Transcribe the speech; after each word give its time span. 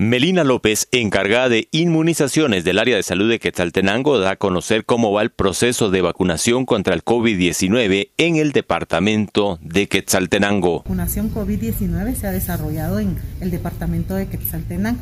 Melina 0.00 0.44
López, 0.44 0.86
encargada 0.92 1.48
de 1.48 1.66
inmunizaciones 1.72 2.62
del 2.62 2.78
área 2.78 2.94
de 2.94 3.02
salud 3.02 3.28
de 3.28 3.40
Quetzaltenango, 3.40 4.20
da 4.20 4.30
a 4.30 4.36
conocer 4.36 4.84
cómo 4.84 5.10
va 5.10 5.22
el 5.22 5.30
proceso 5.30 5.90
de 5.90 6.02
vacunación 6.02 6.66
contra 6.66 6.94
el 6.94 7.04
COVID-19 7.04 8.10
en 8.16 8.36
el 8.36 8.52
departamento 8.52 9.58
de 9.60 9.88
Quetzaltenango. 9.88 10.70
La 10.70 10.78
vacunación 10.82 11.34
COVID-19 11.34 12.14
se 12.14 12.28
ha 12.28 12.30
desarrollado 12.30 13.00
en 13.00 13.16
el 13.40 13.50
departamento 13.50 14.14
de 14.14 14.28
Quetzaltenango. 14.28 15.00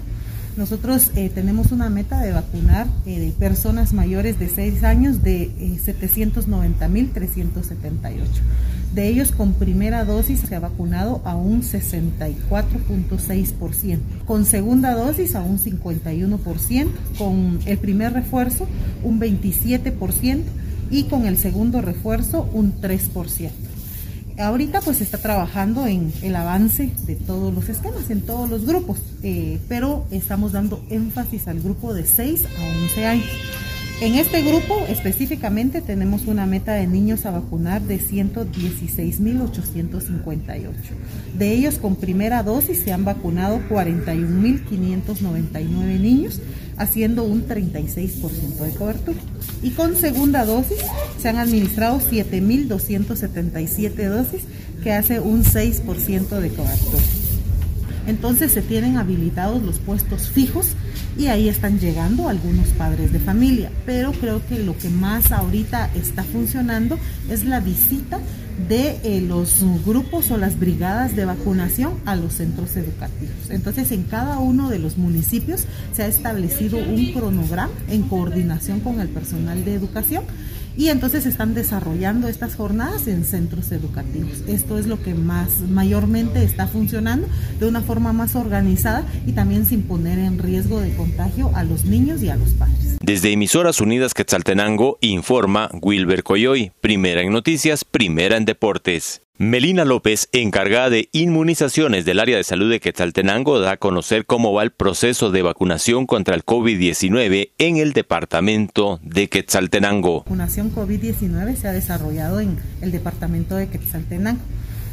Nosotros 0.56 1.10
eh, 1.16 1.28
tenemos 1.28 1.70
una 1.70 1.90
meta 1.90 2.22
de 2.22 2.32
vacunar 2.32 2.86
eh, 3.04 3.20
de 3.20 3.30
personas 3.32 3.92
mayores 3.92 4.38
de 4.38 4.48
6 4.48 4.84
años 4.84 5.22
de 5.22 5.42
eh, 5.42 5.78
790.378. 5.84 8.16
De 8.94 9.08
ellos 9.08 9.32
con 9.32 9.52
primera 9.52 10.06
dosis 10.06 10.40
se 10.40 10.54
ha 10.54 10.60
vacunado 10.60 11.20
a 11.26 11.36
un 11.36 11.62
64.6%, 11.62 13.98
con 14.24 14.46
segunda 14.46 14.94
dosis 14.94 15.34
a 15.34 15.42
un 15.42 15.58
51%, 15.58 16.88
con 17.18 17.58
el 17.66 17.76
primer 17.76 18.14
refuerzo 18.14 18.66
un 19.04 19.20
27% 19.20 20.40
y 20.90 21.02
con 21.04 21.26
el 21.26 21.36
segundo 21.36 21.82
refuerzo 21.82 22.48
un 22.54 22.80
3%. 22.80 23.65
Ahorita 24.38 24.82
pues 24.82 25.00
está 25.00 25.18
trabajando 25.18 25.86
en 25.86 26.12
el 26.22 26.36
avance 26.36 26.90
de 27.06 27.16
todos 27.16 27.54
los 27.54 27.68
esquemas, 27.70 28.10
en 28.10 28.20
todos 28.20 28.50
los 28.50 28.66
grupos, 28.66 28.98
eh, 29.22 29.58
pero 29.68 30.06
estamos 30.10 30.52
dando 30.52 30.84
énfasis 30.90 31.48
al 31.48 31.60
grupo 31.60 31.94
de 31.94 32.04
6 32.04 32.44
a 32.44 32.82
11 32.84 33.06
años. 33.06 33.26
En 33.98 34.14
este 34.14 34.42
grupo 34.42 34.84
específicamente 34.90 35.80
tenemos 35.80 36.26
una 36.26 36.44
meta 36.44 36.74
de 36.74 36.86
niños 36.86 37.24
a 37.24 37.30
vacunar 37.30 37.80
de 37.80 37.98
116.858. 37.98 40.66
De 41.38 41.52
ellos 41.52 41.78
con 41.78 41.96
primera 41.96 42.42
dosis 42.42 42.80
se 42.80 42.92
han 42.92 43.06
vacunado 43.06 43.58
41.599 43.70 45.98
niños, 45.98 46.42
haciendo 46.76 47.24
un 47.24 47.48
36% 47.48 48.58
de 48.58 48.72
cobertura. 48.72 49.18
Y 49.62 49.70
con 49.70 49.96
segunda 49.96 50.44
dosis 50.44 50.76
se 51.18 51.30
han 51.30 51.38
administrado 51.38 51.98
7.277 51.98 54.10
dosis, 54.10 54.42
que 54.82 54.92
hace 54.92 55.20
un 55.20 55.42
6% 55.42 56.38
de 56.38 56.50
cobertura. 56.50 57.02
Entonces 58.06 58.52
se 58.52 58.62
tienen 58.62 58.96
habilitados 58.96 59.62
los 59.62 59.78
puestos 59.78 60.28
fijos 60.28 60.68
y 61.18 61.26
ahí 61.26 61.48
están 61.48 61.78
llegando 61.78 62.28
algunos 62.28 62.68
padres 62.68 63.12
de 63.12 63.18
familia. 63.18 63.70
Pero 63.84 64.12
creo 64.12 64.46
que 64.46 64.58
lo 64.58 64.76
que 64.76 64.88
más 64.88 65.32
ahorita 65.32 65.90
está 65.94 66.22
funcionando 66.24 66.98
es 67.30 67.44
la 67.44 67.60
visita 67.60 68.20
de 68.68 68.98
eh, 69.04 69.20
los 69.20 69.62
grupos 69.84 70.30
o 70.30 70.38
las 70.38 70.58
brigadas 70.58 71.14
de 71.14 71.24
vacunación 71.24 71.94
a 72.06 72.16
los 72.16 72.34
centros 72.34 72.76
educativos. 72.76 73.50
Entonces, 73.50 73.92
en 73.92 74.04
cada 74.04 74.38
uno 74.38 74.70
de 74.70 74.78
los 74.78 74.96
municipios 74.96 75.64
se 75.92 76.02
ha 76.02 76.06
establecido 76.06 76.78
un 76.78 77.12
cronograma 77.12 77.72
en 77.88 78.02
coordinación 78.02 78.80
con 78.80 79.00
el 79.00 79.08
personal 79.08 79.64
de 79.64 79.74
educación 79.74 80.24
y 80.76 80.88
entonces 80.88 81.26
están 81.26 81.54
desarrollando 81.54 82.28
estas 82.28 82.54
jornadas 82.54 83.06
en 83.06 83.24
centros 83.24 83.72
educativos. 83.72 84.42
Esto 84.46 84.78
es 84.78 84.86
lo 84.86 85.02
que 85.02 85.14
más 85.14 85.60
mayormente 85.60 86.42
está 86.42 86.66
funcionando 86.66 87.28
de 87.58 87.66
una 87.66 87.80
forma 87.80 88.12
más 88.12 88.36
organizada 88.36 89.04
y 89.26 89.32
también 89.32 89.66
sin 89.66 89.82
poner 89.82 90.18
en 90.18 90.38
riesgo 90.38 90.80
de 90.80 90.94
contagio 90.94 91.50
a 91.54 91.64
los 91.64 91.84
niños 91.84 92.22
y 92.22 92.28
a 92.28 92.36
los 92.36 92.50
padres. 92.50 92.98
Desde 93.00 93.32
Emisoras 93.32 93.80
Unidas 93.80 94.14
Quetzaltenango 94.14 94.98
informa 95.00 95.70
Wilber 95.80 96.22
Coyoy, 96.22 96.72
primera 96.80 97.22
en 97.22 97.32
noticias, 97.32 97.84
primera 97.84 98.36
en 98.36 98.44
deportes. 98.44 99.25
Melina 99.38 99.84
López, 99.84 100.30
encargada 100.32 100.88
de 100.88 101.10
inmunizaciones 101.12 102.06
del 102.06 102.20
área 102.20 102.38
de 102.38 102.44
salud 102.44 102.70
de 102.70 102.80
Quetzaltenango, 102.80 103.60
da 103.60 103.72
a 103.72 103.76
conocer 103.76 104.24
cómo 104.24 104.54
va 104.54 104.62
el 104.62 104.70
proceso 104.70 105.30
de 105.30 105.42
vacunación 105.42 106.06
contra 106.06 106.34
el 106.34 106.42
COVID-19 106.42 107.50
en 107.58 107.76
el 107.76 107.92
departamento 107.92 108.98
de 109.02 109.28
Quetzaltenango. 109.28 110.14
La 110.14 110.18
vacunación 110.20 110.74
COVID-19 110.74 111.54
se 111.54 111.68
ha 111.68 111.72
desarrollado 111.72 112.40
en 112.40 112.56
el 112.80 112.92
departamento 112.92 113.56
de 113.56 113.68
Quetzaltenango. 113.68 114.40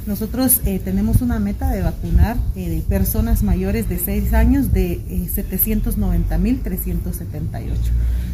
Nosotros 0.05 0.59
eh, 0.65 0.81
tenemos 0.83 1.21
una 1.21 1.39
meta 1.39 1.71
de 1.71 1.81
vacunar 1.81 2.35
eh, 2.57 2.67
de 2.67 2.81
personas 2.81 3.43
mayores 3.43 3.87
de 3.87 3.97
6 3.97 4.33
años 4.33 4.73
de 4.73 4.95
eh, 4.95 5.29
790.378. 5.33 7.75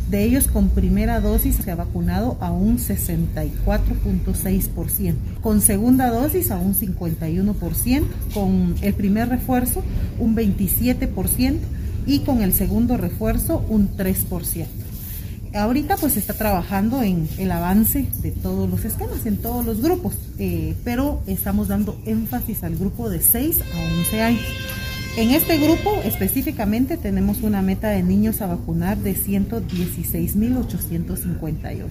De 0.09 0.23
ellos 0.23 0.47
con 0.47 0.69
primera 0.69 1.19
dosis 1.19 1.57
se 1.57 1.69
ha 1.69 1.75
vacunado 1.75 2.39
a 2.41 2.51
un 2.51 2.79
64.6%, 2.79 5.13
con 5.41 5.61
segunda 5.61 6.09
dosis 6.09 6.49
a 6.49 6.57
un 6.57 6.73
51%, 6.73 8.03
con 8.33 8.73
el 8.81 8.95
primer 8.95 9.29
refuerzo 9.29 9.83
un 10.17 10.35
27% 10.35 11.59
y 12.07 12.21
con 12.21 12.41
el 12.41 12.53
segundo 12.53 12.97
refuerzo 12.97 13.63
un 13.69 13.95
3%. 13.95 14.65
Ahorita 15.53 15.95
pues 15.97 16.13
se 16.13 16.19
está 16.19 16.33
trabajando 16.33 17.03
en 17.03 17.29
el 17.37 17.51
avance 17.51 18.07
de 18.23 18.31
todos 18.31 18.67
los 18.67 18.85
esquemas, 18.85 19.27
en 19.27 19.37
todos 19.37 19.63
los 19.63 19.79
grupos, 19.79 20.15
eh, 20.39 20.73
pero 20.83 21.21
estamos 21.27 21.67
dando 21.67 21.95
énfasis 22.05 22.63
al 22.63 22.77
grupo 22.77 23.11
de 23.11 23.21
6 23.21 23.61
a 23.61 23.99
11 23.99 24.21
años. 24.21 24.41
En 25.19 25.31
este 25.31 25.57
grupo 25.57 25.99
específicamente 26.05 26.95
tenemos 26.95 27.41
una 27.41 27.61
meta 27.61 27.89
de 27.89 28.03
niños 28.03 28.39
a 28.39 28.47
vacunar 28.47 28.97
de 28.99 29.17
116.858. 29.17 31.87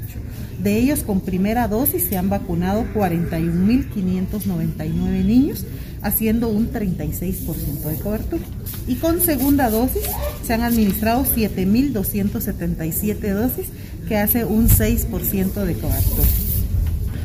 De 0.62 0.78
ellos 0.78 1.02
con 1.02 1.20
primera 1.20 1.68
dosis 1.68 2.04
se 2.04 2.16
han 2.16 2.30
vacunado 2.30 2.86
41.599 2.94 5.24
niños, 5.26 5.66
haciendo 6.00 6.48
un 6.48 6.72
36% 6.72 7.82
de 7.82 7.96
cobertura. 7.96 8.44
Y 8.86 8.94
con 8.94 9.20
segunda 9.20 9.68
dosis 9.68 10.04
se 10.42 10.54
han 10.54 10.62
administrado 10.62 11.26
7.277 11.26 13.34
dosis, 13.34 13.66
que 14.08 14.16
hace 14.16 14.46
un 14.46 14.70
6% 14.70 15.66
de 15.66 15.74
cobertura. 15.74 16.47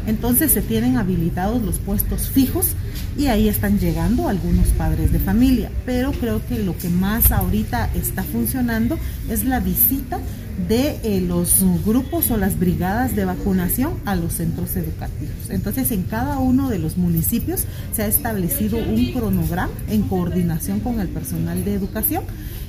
Entonces 0.08 0.52
se 0.52 0.62
tienen 0.62 0.98
habilitados 0.98 1.62
los 1.62 1.80
puestos 1.80 2.30
fijos 2.30 2.76
y 3.18 3.28
ahí 3.28 3.48
están 3.48 3.80
llegando 3.80 4.28
algunos 4.28 4.68
padres 4.70 5.12
de 5.12 5.20
familia. 5.20 5.72
Pero 5.86 6.12
creo 6.12 6.42
que 6.48 6.60
lo 6.60 6.78
que 6.78 6.90
más 6.90 7.32
ahorita 7.32 7.90
está 7.96 8.24
funcionando 8.24 8.98
es 9.30 9.46
la 9.46 9.60
visita 9.60 10.20
de 10.68 11.00
eh, 11.04 11.22
los 11.22 11.64
grupos 11.84 12.30
o 12.32 12.38
las 12.38 12.60
brigadas 12.60 13.16
de 13.16 13.26
vacunación 13.26 13.94
a 14.06 14.16
los 14.16 14.34
centros 14.34 14.76
educativos. 14.76 15.50
Entonces, 15.50 15.92
en 15.92 16.04
cada 16.04 16.38
uno 16.38 16.70
de 16.70 16.80
los 16.80 16.98
municipios 16.98 17.66
se 17.92 18.04
ha 18.04 18.08
establecido 18.08 18.78
un 18.78 19.12
cronograma 19.14 19.74
en 19.90 20.04
coordinación 20.04 20.80
con 20.80 21.00
el 21.00 21.08
personal 21.08 21.66
de 21.66 21.74
educación 21.74 22.24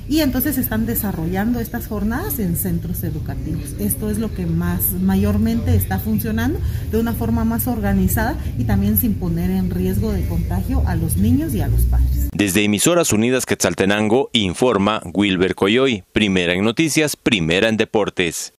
y 0.07 0.21
entonces 0.21 0.57
están 0.57 0.85
desarrollando 0.85 1.59
estas 1.59 1.87
jornadas 1.87 2.39
en 2.39 2.55
centros 2.55 3.03
educativos. 3.03 3.75
Esto 3.79 4.09
es 4.09 4.19
lo 4.19 4.33
que 4.33 4.45
más 4.45 4.93
mayormente 5.01 5.75
está 5.75 5.99
funcionando 5.99 6.59
de 6.91 6.99
una 6.99 7.13
forma 7.13 7.43
más 7.43 7.67
organizada 7.67 8.37
y 8.57 8.65
también 8.65 8.97
sin 8.97 9.15
poner 9.15 9.49
en 9.51 9.69
riesgo 9.69 10.11
de 10.11 10.25
contagio 10.27 10.83
a 10.87 10.95
los 10.95 11.17
niños 11.17 11.53
y 11.53 11.61
a 11.61 11.67
los 11.67 11.81
padres. 11.81 12.29
Desde 12.33 12.63
Emisoras 12.63 13.13
Unidas 13.13 13.45
Quetzaltenango 13.45 14.29
informa 14.33 15.01
Wilber 15.13 15.55
Coyoy, 15.55 16.03
primera 16.11 16.53
en 16.53 16.63
noticias, 16.63 17.15
primera 17.15 17.69
en 17.69 17.77
deportes. 17.77 18.53